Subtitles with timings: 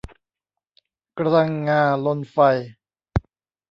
[1.17, 2.37] กระดังงาลนไฟ